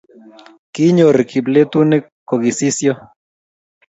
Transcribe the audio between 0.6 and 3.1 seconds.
kinyor kiplelutinik ko kisisyo